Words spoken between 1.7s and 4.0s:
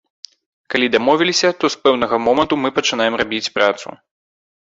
з пэўнага моманту мы пачынаем рабіць працу.